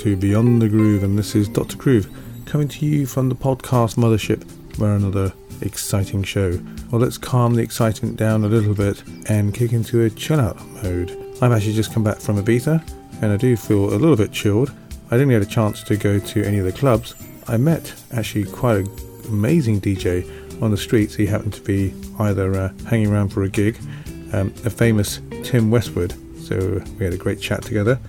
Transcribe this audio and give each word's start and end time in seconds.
to 0.00 0.16
Beyond 0.16 0.62
the 0.62 0.68
Groove, 0.70 1.02
and 1.02 1.18
this 1.18 1.34
is 1.34 1.46
Dr. 1.46 1.76
Groove 1.76 2.08
coming 2.46 2.68
to 2.68 2.86
you 2.86 3.04
from 3.04 3.28
the 3.28 3.34
podcast 3.34 3.96
mothership 3.96 4.50
where 4.78 4.94
another 4.94 5.30
exciting 5.60 6.22
show. 6.22 6.58
Well, 6.90 7.02
let's 7.02 7.18
calm 7.18 7.54
the 7.54 7.62
excitement 7.62 8.16
down 8.16 8.42
a 8.42 8.48
little 8.48 8.72
bit 8.72 9.02
and 9.28 9.52
kick 9.52 9.74
into 9.74 10.00
a 10.04 10.08
chill 10.08 10.40
out 10.40 10.58
mode. 10.82 11.10
I've 11.42 11.52
actually 11.52 11.74
just 11.74 11.92
come 11.92 12.02
back 12.02 12.18
from 12.18 12.42
Ibiza, 12.42 12.82
and 13.20 13.30
I 13.30 13.36
do 13.36 13.54
feel 13.58 13.92
a 13.92 14.00
little 14.00 14.16
bit 14.16 14.32
chilled. 14.32 14.72
I 15.10 15.18
didn't 15.18 15.28
get 15.28 15.42
a 15.42 15.46
chance 15.46 15.82
to 15.82 15.98
go 15.98 16.18
to 16.18 16.44
any 16.44 16.58
of 16.58 16.64
the 16.64 16.72
clubs. 16.72 17.14
I 17.46 17.58
met 17.58 17.92
actually 18.14 18.46
quite 18.46 18.78
an 18.78 18.88
amazing 19.28 19.82
DJ 19.82 20.24
on 20.62 20.70
the 20.70 20.78
streets. 20.78 21.14
He 21.14 21.26
happened 21.26 21.52
to 21.52 21.60
be 21.60 21.92
either 22.18 22.54
uh, 22.54 22.72
hanging 22.86 23.08
around 23.12 23.34
for 23.34 23.42
a 23.42 23.50
gig, 23.50 23.76
um, 24.32 24.54
a 24.64 24.70
famous 24.70 25.20
Tim 25.44 25.70
Westwood. 25.70 26.14
So 26.38 26.82
we 26.98 27.04
had 27.04 27.12
a 27.12 27.18
great 27.18 27.38
chat 27.38 27.60
together. 27.60 28.00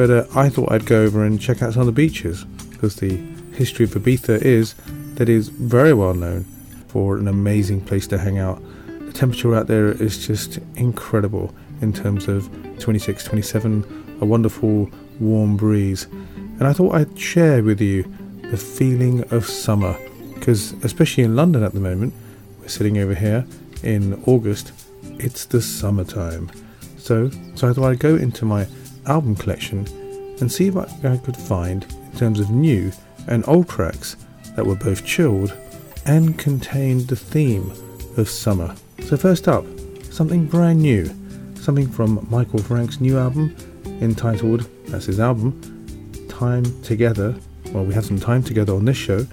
But 0.00 0.10
uh, 0.10 0.24
I 0.34 0.48
thought 0.48 0.72
I'd 0.72 0.86
go 0.86 1.02
over 1.02 1.26
and 1.26 1.38
check 1.38 1.60
out 1.60 1.74
some 1.74 1.80
of 1.80 1.86
the 1.86 1.92
beaches 1.92 2.44
because 2.70 2.96
the 2.96 3.16
history 3.52 3.84
of 3.84 3.90
Ibiza 3.90 4.40
is 4.40 4.74
that 5.16 5.28
it 5.28 5.34
is 5.34 5.50
very 5.50 5.92
well 5.92 6.14
known 6.14 6.44
for 6.88 7.18
an 7.18 7.28
amazing 7.28 7.82
place 7.82 8.06
to 8.06 8.16
hang 8.16 8.38
out. 8.38 8.62
The 8.86 9.12
temperature 9.12 9.54
out 9.54 9.66
there 9.66 9.88
is 9.88 10.26
just 10.26 10.58
incredible 10.76 11.54
in 11.82 11.92
terms 11.92 12.28
of 12.28 12.48
26, 12.78 13.24
27, 13.24 14.16
a 14.22 14.24
wonderful 14.24 14.90
warm 15.20 15.58
breeze. 15.58 16.04
And 16.04 16.62
I 16.62 16.72
thought 16.72 16.94
I'd 16.94 17.18
share 17.18 17.62
with 17.62 17.82
you 17.82 18.10
the 18.50 18.56
feeling 18.56 19.30
of 19.30 19.44
summer 19.44 19.98
because, 20.32 20.72
especially 20.82 21.24
in 21.24 21.36
London 21.36 21.62
at 21.62 21.74
the 21.74 21.80
moment, 21.80 22.14
we're 22.58 22.68
sitting 22.68 22.96
over 22.96 23.14
here 23.14 23.44
in 23.82 24.14
August, 24.24 24.72
it's 25.18 25.44
the 25.44 25.60
summertime. 25.60 26.50
So, 26.96 27.28
so 27.54 27.68
I 27.68 27.74
thought 27.74 27.90
I'd 27.90 27.98
go 27.98 28.16
into 28.16 28.46
my 28.46 28.66
album 29.06 29.36
collection 29.36 29.86
and 30.40 30.50
see 30.50 30.70
what 30.70 30.90
I 31.04 31.16
could 31.18 31.36
find 31.36 31.84
in 32.12 32.18
terms 32.18 32.40
of 32.40 32.50
new 32.50 32.92
and 33.28 33.44
old 33.46 33.68
tracks 33.68 34.16
that 34.56 34.66
were 34.66 34.76
both 34.76 35.04
chilled 35.04 35.56
and 36.06 36.38
contained 36.38 37.08
the 37.08 37.16
theme 37.16 37.70
of 38.16 38.28
summer. 38.28 38.74
So, 39.04 39.16
first 39.16 39.48
up, 39.48 39.64
something 40.10 40.46
brand 40.46 40.80
new, 40.80 41.06
something 41.54 41.88
from 41.88 42.26
Michael 42.30 42.60
Franks' 42.60 43.00
new 43.00 43.18
album 43.18 43.56
entitled, 44.00 44.68
that's 44.86 45.06
his 45.06 45.20
album, 45.20 45.60
Time 46.28 46.64
Together. 46.82 47.34
Well, 47.72 47.84
we 47.84 47.94
have 47.94 48.06
some 48.06 48.18
time 48.18 48.42
together 48.42 48.74
on 48.74 48.84
this 48.84 48.96
show. 48.96 49.26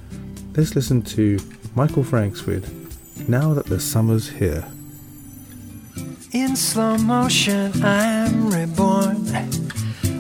Let's 0.56 0.76
listen 0.76 1.02
to 1.04 1.40
Michael 1.76 2.04
Franks 2.04 2.46
with 2.46 3.30
Now 3.30 3.54
That 3.54 3.66
the 3.66 3.80
Summer's 3.80 4.30
Here. 4.30 4.68
In 6.34 6.56
slow 6.56 6.98
motion, 6.98 7.72
I'm 7.84 8.52
reborn. 8.52 8.87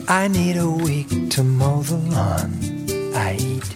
I 0.09 0.29
need 0.29 0.55
a 0.55 0.69
week 0.69 1.31
to 1.31 1.43
mow 1.43 1.81
the 1.81 1.97
lawn. 1.97 2.49
I 3.13 3.35
eat 3.35 3.75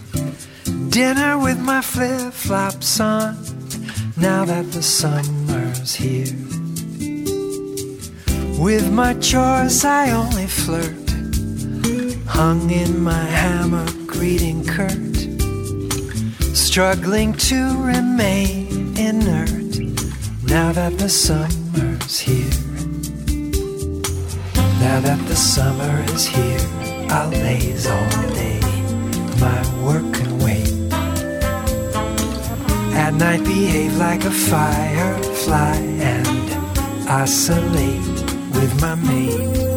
dinner 0.88 1.38
with 1.38 1.58
my 1.58 1.82
flip 1.82 2.32
flops 2.32 3.00
on. 3.00 3.36
Now 4.16 4.46
that 4.46 4.72
the 4.72 4.82
summer's 4.82 5.94
here. 5.94 6.34
With 8.58 8.90
my 8.90 9.12
chores, 9.20 9.84
I 9.84 10.12
only 10.12 10.46
flirt. 10.46 11.10
Hung 12.26 12.70
in 12.70 13.02
my 13.02 13.24
hammock, 13.24 13.94
greeting 14.06 14.64
Kurt. 14.64 15.16
Struggling 16.56 17.34
to 17.34 17.76
remain 17.76 18.96
inert. 18.96 19.50
Now 20.44 20.72
that 20.72 20.96
the 20.96 21.10
summer's 21.10 22.20
here. 22.20 22.71
Now 24.82 24.98
that 25.00 25.20
the 25.28 25.36
summer 25.36 26.04
is 26.12 26.26
here, 26.26 26.58
I'll 27.08 27.30
laze 27.30 27.86
all 27.86 28.10
day. 28.34 28.60
My 29.38 29.60
work 29.80 30.12
can 30.12 30.38
wait. 30.40 30.72
At 32.92 33.14
night, 33.14 33.44
behave 33.44 33.96
like 33.96 34.24
a 34.24 34.30
firefly 34.32 35.76
and 36.12 37.08
oscillate 37.08 38.08
with 38.56 38.80
my 38.80 38.96
mate. 38.96 39.71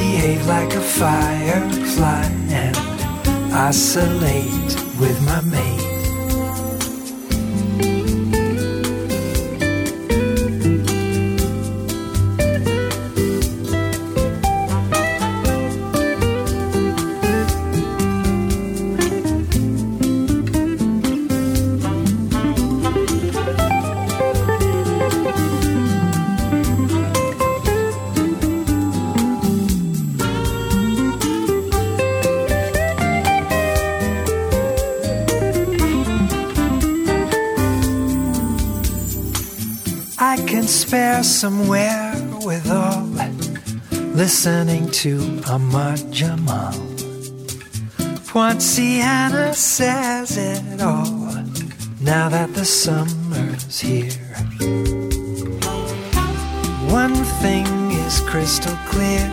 Behave 0.00 0.46
like 0.46 0.72
a 0.74 0.80
firefly 0.80 2.24
and 2.48 2.76
oscillate 3.52 4.74
with 4.98 5.20
my 5.26 5.40
mate. 5.42 5.89
Somewhere 41.40 42.12
with 42.44 42.70
all 42.70 43.02
listening 44.12 44.86
to 44.90 45.40
Ahmad 45.48 46.12
Jamal. 46.12 46.74
Poinciana 48.26 49.54
says 49.54 50.36
it 50.36 50.82
all 50.82 51.32
now 52.02 52.28
that 52.28 52.52
the 52.52 52.66
summer's 52.66 53.80
here. 53.80 54.12
One 56.92 57.16
thing 57.40 57.66
is 57.90 58.20
crystal 58.20 58.76
clear 58.90 59.24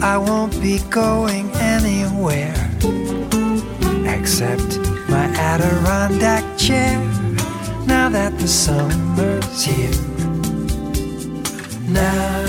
I 0.00 0.16
won't 0.16 0.58
be 0.62 0.78
going 0.88 1.50
anywhere 1.56 2.56
except 4.08 4.78
my 5.10 5.26
Adirondack 5.36 6.56
chair 6.56 6.98
now 7.86 8.08
that 8.08 8.32
the 8.38 8.48
summer's 8.48 9.62
here. 9.62 10.15
Now, 11.88 12.42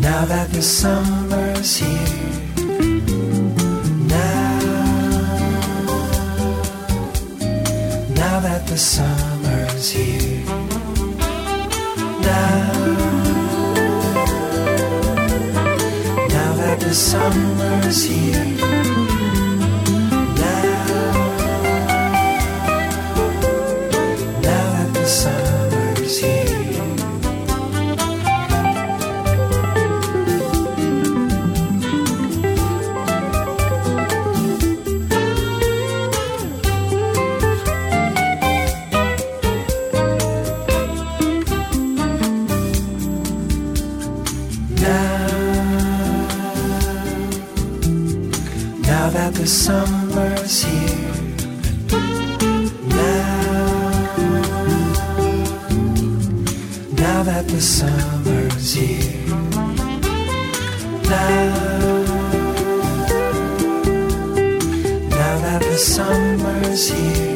now 0.00 0.24
that 0.24 0.48
the 0.50 0.60
summer's 0.60 1.76
here. 1.76 2.46
Now, 4.08 4.58
now 8.16 8.40
that 8.40 8.66
the 8.66 8.76
summer's 8.76 9.90
here. 9.90 10.44
Now, 12.20 12.72
now 16.28 16.54
that 16.56 16.80
the 16.80 16.94
summer's 16.94 18.04
here. 18.04 18.95
The 49.38 49.46
summer's 49.46 50.64
here. 50.64 51.14
Now, 52.88 53.36
now 56.92 57.22
that 57.22 57.46
the 57.46 57.60
summer's 57.60 58.72
here. 58.72 59.26
Now, 61.10 61.56
now 65.10 65.38
that 65.44 65.62
the 65.62 65.76
summer's 65.76 66.88
here. 66.88 67.35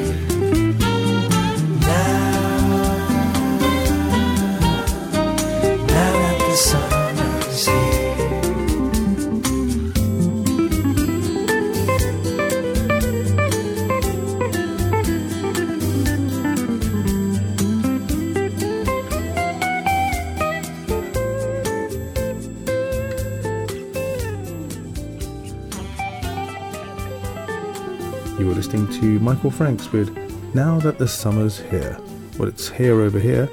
Michael 29.21 29.51
Franks 29.51 29.93
with 29.93 30.17
Now 30.55 30.81
That 30.81 30.97
the 30.97 31.07
Summer's 31.07 31.59
Here. 31.59 31.99
Well, 32.39 32.49
it's 32.49 32.71
here 32.71 33.03
over 33.03 33.19
here 33.19 33.51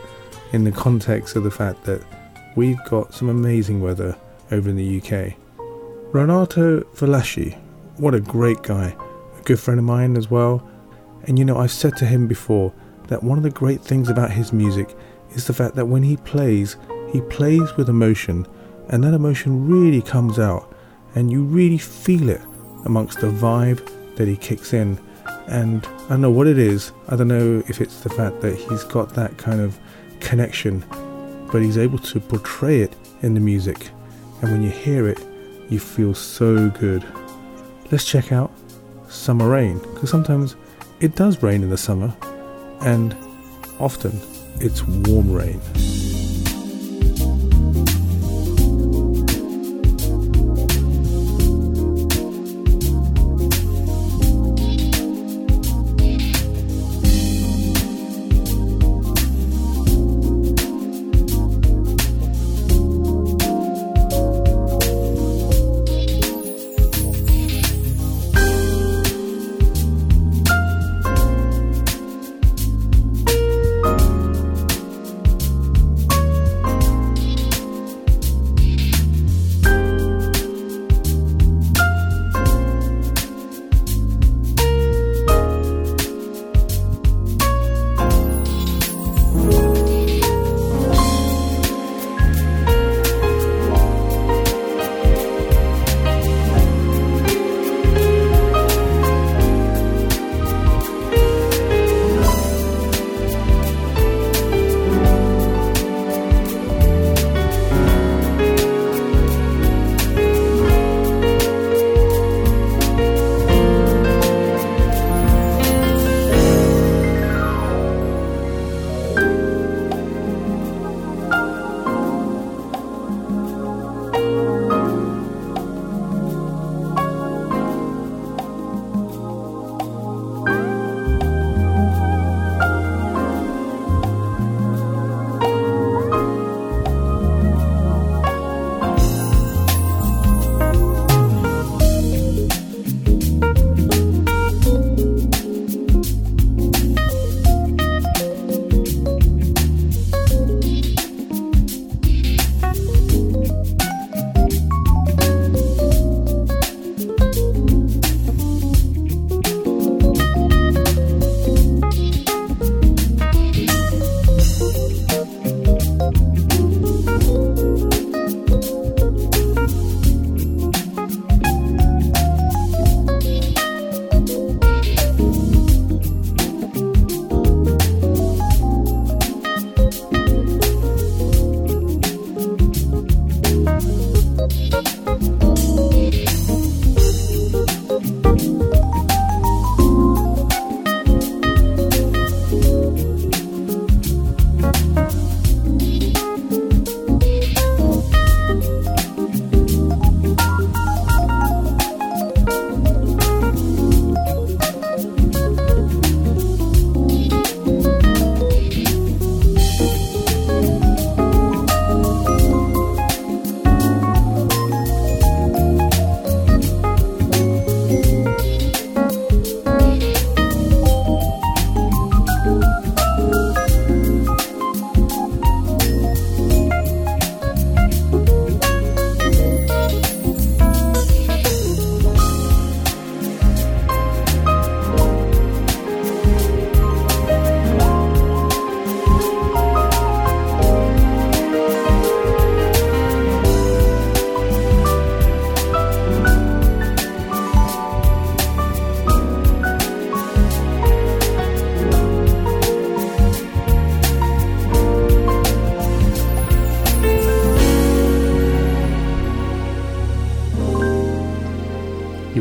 in 0.54 0.64
the 0.64 0.72
context 0.72 1.36
of 1.36 1.44
the 1.44 1.52
fact 1.52 1.84
that 1.84 2.02
we've 2.56 2.82
got 2.86 3.14
some 3.14 3.28
amazing 3.28 3.82
weather 3.82 4.18
over 4.50 4.70
in 4.70 4.78
the 4.78 5.02
UK. 5.02 5.34
Renato 6.14 6.80
Velasci, 6.96 7.60
what 7.98 8.14
a 8.14 8.22
great 8.22 8.64
guy, 8.64 8.96
a 9.38 9.42
good 9.42 9.60
friend 9.60 9.78
of 9.78 9.84
mine 9.84 10.16
as 10.16 10.32
well. 10.32 10.66
And 11.26 11.38
you 11.38 11.44
know, 11.44 11.58
I've 11.58 11.70
said 11.70 11.98
to 11.98 12.06
him 12.06 12.28
before 12.28 12.74
that 13.10 13.22
one 13.22 13.38
of 13.38 13.44
the 13.44 13.50
great 13.50 13.82
things 13.82 14.08
about 14.08 14.32
his 14.32 14.54
music 14.54 14.96
is 15.32 15.48
the 15.48 15.54
fact 15.54 15.76
that 15.76 15.88
when 15.88 16.02
he 16.02 16.16
plays, 16.16 16.78
he 17.12 17.20
plays 17.20 17.76
with 17.76 17.90
emotion, 17.90 18.48
and 18.88 19.04
that 19.04 19.14
emotion 19.14 19.68
really 19.68 20.02
comes 20.02 20.40
out, 20.40 20.74
and 21.14 21.30
you 21.30 21.44
really 21.44 21.78
feel 21.78 22.30
it 22.30 22.42
amongst 22.86 23.20
the 23.20 23.28
vibe 23.28 24.16
that 24.16 24.30
he 24.30 24.38
kicks 24.38 24.72
in. 24.72 24.98
And 25.48 25.86
I 25.86 26.10
don't 26.10 26.22
know 26.22 26.32
what 26.32 26.48
it 26.48 26.58
is. 26.58 26.92
I 27.08 27.16
don't 27.16 27.30
know 27.30 27.64
if 27.68 27.80
it's 27.80 28.02
the 28.02 28.10
fact 28.10 28.42
that 28.42 28.56
he's 28.56 28.84
got 28.84 29.14
that 29.16 29.38
kind 29.38 29.62
of 29.62 29.80
connection, 30.20 30.84
but 31.52 31.62
he's 31.62 31.78
able 31.78 32.00
to 32.00 32.20
portray 32.20 32.82
it 32.82 32.94
in 33.22 33.34
the 33.34 33.40
music. 33.40 33.90
And 34.42 34.52
when 34.52 34.62
you 34.62 34.70
hear 34.70 35.08
it, 35.08 35.20
you 35.70 35.80
feel 35.80 36.14
so 36.14 36.70
good. 36.70 37.06
Let's 37.92 38.06
check 38.06 38.32
out 38.32 38.52
Summer 39.10 39.50
Rain, 39.50 39.80
because 39.80 40.10
sometimes 40.10 40.58
it 41.00 41.16
does 41.16 41.42
rain 41.42 41.64
in 41.64 41.70
the 41.70 41.78
summer, 41.78 42.14
and 42.82 43.16
often 43.80 44.20
it's 44.60 44.84
warm 44.84 45.32
rain. 45.32 45.62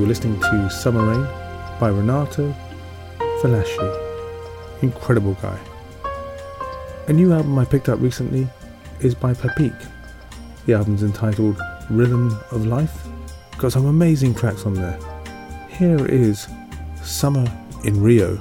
Listening 0.07 0.39
to 0.39 0.71
Summer 0.71 1.05
Rain 1.05 1.25
by 1.81 1.89
Renato 1.89 2.55
Falaschi. 3.19 4.83
Incredible 4.83 5.35
guy. 5.35 5.59
A 7.09 7.13
new 7.13 7.33
album 7.33 7.59
I 7.59 7.65
picked 7.65 7.89
up 7.89 8.01
recently 8.01 8.47
is 9.01 9.17
by 9.17 9.35
Papik. 9.35 9.75
The 10.67 10.75
album's 10.75 11.03
entitled 11.03 11.61
Rhythm 11.91 12.39
of 12.53 12.67
Life. 12.67 13.05
Got 13.59 13.73
some 13.73 13.87
amazing 13.87 14.37
tracks 14.37 14.65
on 14.65 14.75
there. 14.75 14.97
Here 15.69 16.07
is 16.07 16.47
Summer 17.03 17.45
in 17.83 18.01
Rio. 18.01 18.39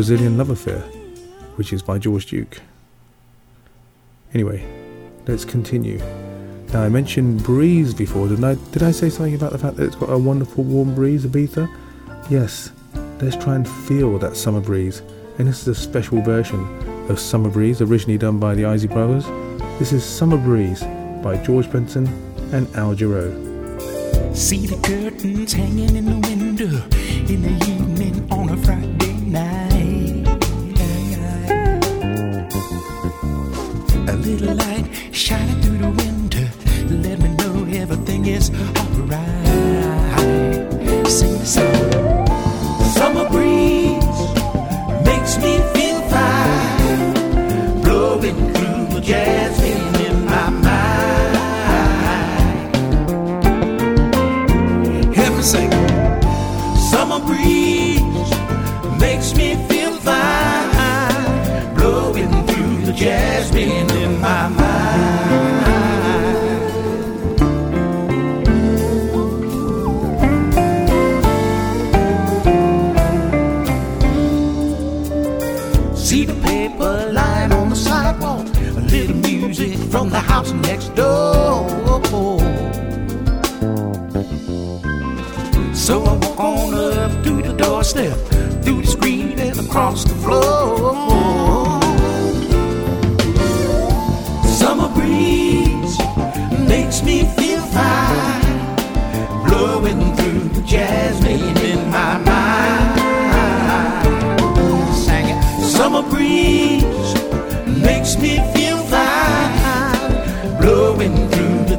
Brazilian 0.00 0.38
Love 0.38 0.48
Affair, 0.48 0.80
which 1.56 1.74
is 1.74 1.82
by 1.82 1.98
George 1.98 2.24
Duke. 2.24 2.62
Anyway, 4.32 4.64
let's 5.26 5.44
continue. 5.44 5.98
Now 6.72 6.84
I 6.84 6.88
mentioned 6.88 7.42
breeze 7.42 7.92
before, 7.92 8.26
didn't 8.26 8.44
I? 8.44 8.54
Did 8.72 8.82
I 8.82 8.92
say 8.92 9.10
something 9.10 9.34
about 9.34 9.52
the 9.52 9.58
fact 9.58 9.76
that 9.76 9.84
it's 9.84 9.96
got 9.96 10.08
a 10.08 10.16
wonderful 10.16 10.64
warm 10.64 10.94
breeze, 10.94 11.26
Ibiza? 11.26 11.68
Yes. 12.30 12.72
Let's 13.20 13.36
try 13.36 13.56
and 13.56 13.68
feel 13.68 14.18
that 14.20 14.38
summer 14.38 14.62
breeze. 14.62 15.02
And 15.36 15.46
this 15.46 15.60
is 15.60 15.68
a 15.68 15.74
special 15.74 16.22
version 16.22 16.64
of 17.10 17.20
Summer 17.20 17.50
Breeze, 17.50 17.82
originally 17.82 18.16
done 18.16 18.38
by 18.38 18.54
the 18.54 18.64
Isley 18.64 18.88
Brothers. 18.88 19.26
This 19.78 19.92
is 19.92 20.02
Summer 20.02 20.38
Breeze 20.38 20.82
by 21.22 21.36
George 21.44 21.70
Benson 21.70 22.06
and 22.54 22.74
Al 22.74 22.94
Jarreau. 22.94 23.36
See 24.34 24.66
the 24.66 24.76
curtains 24.76 25.52
hanging 25.52 25.94
in 25.94 26.06
the 26.06 26.26
window 26.26 26.72
in 27.30 27.42
the 27.42 27.66
evening 27.66 28.32
on 28.32 28.48
a 28.48 28.56
Friday 28.56 28.99
little 34.36 34.54
light 34.54 34.86
shining 35.12 35.60
through 35.62 35.78
the 35.78 35.90
window, 35.90 36.48
let 37.08 37.18
me 37.18 37.28
know 37.36 37.64
everything 37.80 38.26
is 38.26 38.50
what's 80.50 80.68
next 80.68 80.94
door. 80.94 81.68
So 85.74 86.02
I 86.04 86.12
walk 86.16 86.40
on 86.40 86.74
up 86.74 87.24
through 87.24 87.42
the 87.42 87.54
doorstep, 87.54 88.16
through 88.62 88.82
the 88.82 88.86
screen 88.86 89.38
and 89.38 89.58
across 89.58 90.04
the 90.04 90.14
floor. 90.14 91.80
Summer 94.44 94.88
breeze 94.94 95.98
makes 96.68 97.02
me 97.02 97.24
feel 97.36 97.60
fine, 97.60 98.76
blowing 99.46 100.14
through 100.16 100.48
the 100.50 100.62
jasmine. 100.62 101.49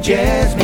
In 0.08 0.61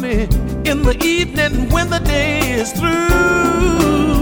me 0.00 0.22
in 0.64 0.82
the 0.82 0.96
evening 1.02 1.68
when 1.70 1.90
the 1.90 1.98
day 1.98 2.52
is 2.52 2.72
through. 2.72 4.21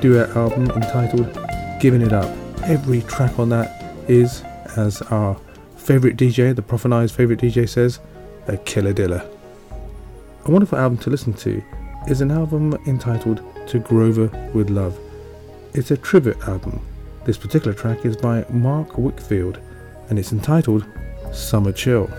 Duet 0.00 0.30
album 0.30 0.70
entitled 0.70 1.38
Giving 1.78 2.00
It 2.00 2.14
Up. 2.14 2.34
Every 2.62 3.02
track 3.02 3.38
on 3.38 3.50
that 3.50 3.84
is, 4.08 4.42
as 4.76 5.02
our 5.02 5.38
favourite 5.76 6.16
DJ, 6.16 6.56
the 6.56 6.62
Profanized 6.62 7.12
favourite 7.12 7.40
DJ 7.40 7.68
says, 7.68 8.00
a 8.46 8.56
killer 8.56 8.94
diller. 8.94 9.28
A 10.46 10.50
wonderful 10.50 10.78
album 10.78 10.96
to 10.98 11.10
listen 11.10 11.34
to 11.34 11.62
is 12.08 12.22
an 12.22 12.30
album 12.30 12.72
entitled 12.86 13.42
To 13.68 13.78
Grover 13.78 14.28
with 14.54 14.70
Love. 14.70 14.98
It's 15.74 15.90
a 15.90 15.98
tribute 15.98 16.48
album. 16.48 16.80
This 17.26 17.36
particular 17.36 17.74
track 17.74 18.06
is 18.06 18.16
by 18.16 18.46
Mark 18.48 18.96
Whitfield 18.96 19.58
and 20.08 20.18
it's 20.18 20.32
entitled 20.32 20.86
Summer 21.30 21.72
Chill. 21.72 22.10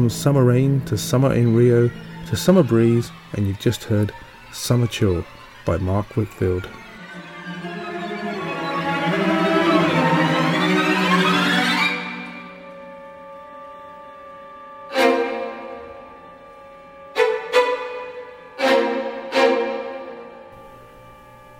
From 0.00 0.08
summer 0.08 0.42
rain 0.42 0.80
to 0.86 0.96
summer 0.96 1.34
in 1.34 1.54
Rio 1.54 1.90
to 2.26 2.34
summer 2.34 2.62
breeze, 2.62 3.10
and 3.34 3.46
you've 3.46 3.60
just 3.60 3.84
heard 3.84 4.14
Summer 4.50 4.86
Chill 4.86 5.26
by 5.66 5.76
Mark 5.76 6.16
Whitfield. 6.16 6.66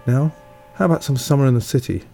Now, 0.06 0.32
how 0.76 0.86
about 0.86 1.04
some 1.04 1.18
summer 1.18 1.46
in 1.46 1.52
the 1.52 1.60
city? 1.60 2.04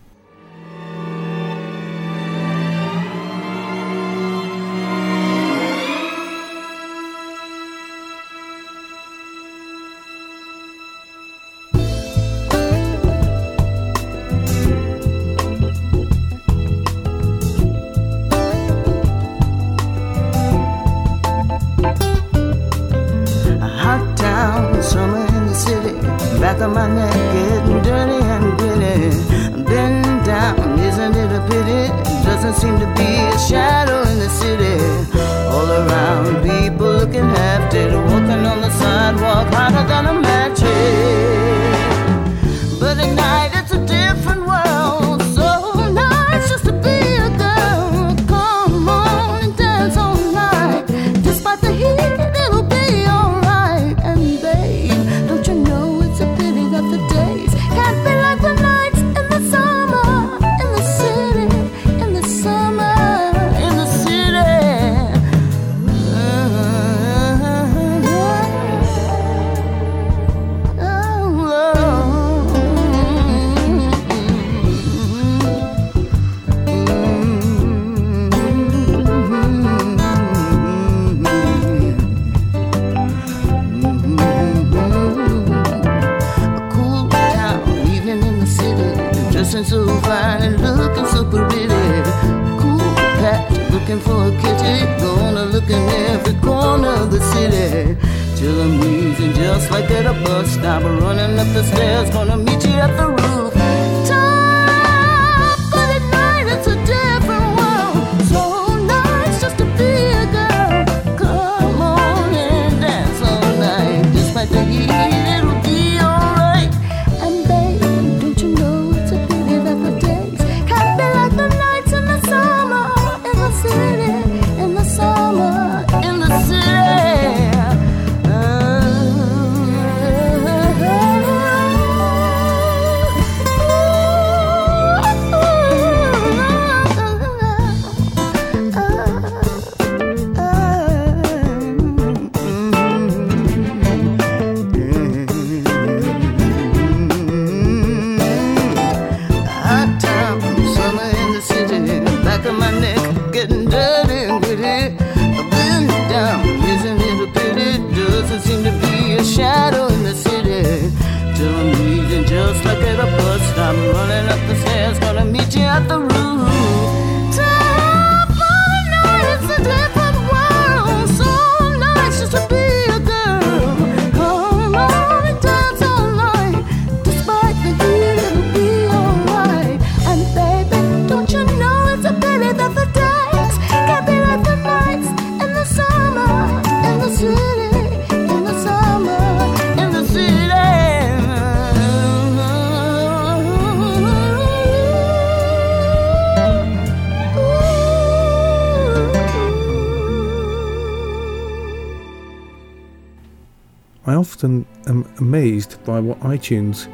Often 204.17 204.67
am 204.87 205.11
amazed 205.19 205.83
by 205.85 206.01
what 206.01 206.19
iTunes 206.21 206.89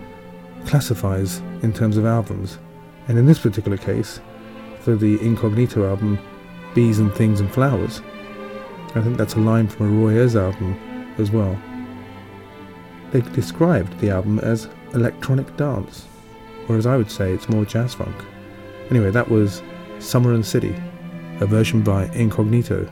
classifies 0.67 1.39
in 1.63 1.73
terms 1.73 1.97
of 1.97 2.05
albums, 2.05 2.59
and 3.09 3.19
in 3.19 3.27
this 3.27 3.39
particular 3.39 3.77
case, 3.77 4.21
for 4.81 4.97
the 4.97 5.21
Incognito 5.21 5.89
album, 5.89 6.19
Bees 6.75 6.99
and 6.99 7.13
Things 7.15 7.41
and 7.41 7.53
Flowers, 7.53 8.01
I 8.95 9.01
think 9.01 9.17
that's 9.17 9.35
a 9.35 9.41
line 9.41 9.69
from 9.69 9.87
a 9.87 10.03
Roy 10.03 10.13
Ayers 10.19 10.37
album 10.37 10.77
as 11.19 11.31
well. 11.31 11.59
They 13.11 13.21
described 13.21 13.99
the 14.01 14.11
album 14.11 14.39
as 14.39 14.69
electronic 14.95 15.57
dance, 15.57 16.07
whereas 16.67 16.87
I 16.87 16.97
would 16.97 17.11
say 17.11 17.33
it's 17.33 17.49
more 17.49 17.65
jazz 17.65 17.95
funk. 17.95 18.15
Anyway, 18.91 19.11
that 19.11 19.31
was 19.31 19.63
Summer 19.99 20.35
and 20.35 20.45
City, 20.45 20.75
a 21.41 21.47
version 21.47 21.83
by 21.83 22.07
Incognito. 22.09 22.91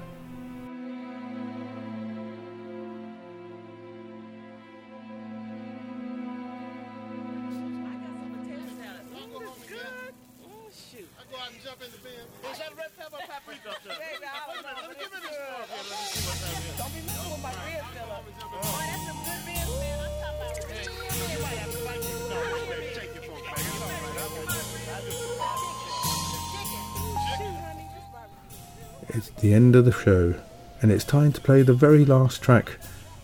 It's 29.13 29.31
the 29.31 29.53
end 29.53 29.75
of 29.75 29.85
the 29.85 29.93
show, 29.93 30.35
and 30.81 30.93
it's 30.93 31.05
time 31.05 31.33
to 31.33 31.41
play 31.41 31.63
the 31.63 31.73
very 31.73 32.05
last 32.05 32.43
track. 32.43 32.79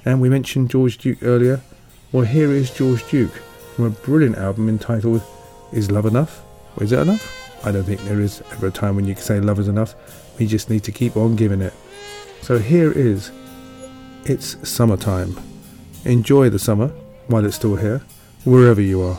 And 0.05 0.21
we 0.21 0.29
mentioned 0.29 0.71
George 0.71 0.99
Duke 0.99 1.23
earlier. 1.23 1.61
Well, 2.11 2.25
here 2.25 2.51
is 2.51 2.71
George 2.71 3.09
Duke 3.09 3.35
from 3.75 3.85
a 3.85 3.91
brilliant 3.91 4.37
album 4.37 4.69
entitled 4.69 5.23
Is 5.73 5.91
Love 5.91 6.07
Enough? 6.07 6.43
Or 6.77 6.85
is 6.85 6.93
it 6.93 6.99
enough? 6.99 7.65
I 7.65 7.71
don't 7.71 7.85
think 7.85 8.01
there 8.03 8.21
is 8.21 8.43
ever 8.53 8.67
a 8.67 8.71
time 8.71 8.97
when 8.97 9.07
you 9.07 9.15
can 9.15 9.23
say 9.23 9.41
love 9.41 9.59
is 9.59 9.69
enough. 9.69 9.95
We 10.39 10.47
just 10.47 10.71
need 10.71 10.83
to 10.85 10.93
keep 10.93 11.17
on 11.17 11.37
giving 11.37 11.61
it. 11.61 11.73
So 12.43 12.59
here 12.59 12.91
is 12.93 13.31
It's 14.25 14.69
Summertime. 14.69 15.39
Enjoy 16.05 16.51
the 16.51 16.59
summer 16.59 16.89
while 17.29 17.45
it's 17.45 17.57
still 17.57 17.77
here, 17.77 18.03
wherever 18.45 18.81
you 18.81 19.03
are. 19.03 19.19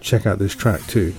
Check 0.00 0.26
out 0.26 0.38
this 0.38 0.54
track 0.54 0.80
too. 0.86 1.14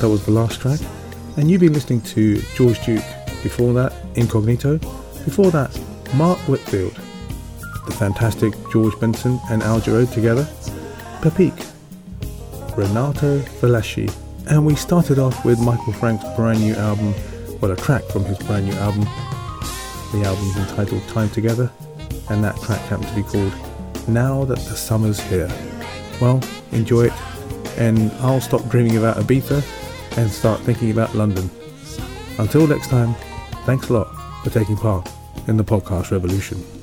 That 0.00 0.08
was 0.08 0.24
the 0.24 0.30
last 0.30 0.62
track. 0.62 0.80
And 1.36 1.50
you've 1.50 1.60
been 1.60 1.74
listening 1.74 2.00
to 2.00 2.40
George 2.54 2.82
Duke. 2.86 3.04
Before 3.42 3.74
that, 3.74 3.92
Incognito. 4.14 4.78
Before 5.26 5.50
that, 5.50 5.78
Mark 6.14 6.38
Whitfield. 6.48 6.98
The 7.84 7.92
fantastic 7.92 8.54
George 8.72 8.98
Benson 8.98 9.38
and 9.50 9.62
Al 9.62 9.78
Jarreau 9.78 10.10
together. 10.10 10.44
Papik. 11.20 11.66
Renato 12.78 13.40
Velasci. 13.60 14.10
And 14.48 14.64
we 14.64 14.74
started 14.74 15.18
off 15.18 15.44
with 15.44 15.60
Michael 15.60 15.92
Franks' 15.92 16.24
brand 16.34 16.60
new 16.60 16.74
album, 16.76 17.12
well, 17.60 17.72
a 17.72 17.76
track 17.76 18.04
from 18.04 18.24
his 18.24 18.38
brand 18.38 18.64
new 18.64 18.74
album. 18.76 19.02
The 20.12 20.22
album's 20.24 20.56
entitled 20.56 21.06
Time 21.08 21.28
Together, 21.28 21.70
and 22.30 22.42
that 22.42 22.56
track 22.62 22.80
happened 22.88 23.08
to 23.08 23.16
be 23.16 23.22
called 23.22 23.52
Now 24.08 24.46
That 24.46 24.60
the 24.60 24.76
Summer's 24.76 25.20
Here. 25.20 25.52
Well, 26.22 26.42
enjoy 26.72 27.08
it, 27.08 27.12
and 27.76 28.10
I'll 28.20 28.40
stop 28.40 28.66
dreaming 28.70 28.96
about 28.96 29.18
Ibiza 29.18 29.62
and 30.16 30.30
start 30.30 30.60
thinking 30.60 30.90
about 30.90 31.14
London. 31.14 31.50
Until 32.38 32.66
next 32.66 32.88
time, 32.88 33.14
thanks 33.66 33.88
a 33.90 33.92
lot 33.92 34.08
for 34.42 34.50
taking 34.50 34.76
part 34.76 35.08
in 35.46 35.56
the 35.56 35.64
podcast 35.64 36.10
revolution. 36.10 36.79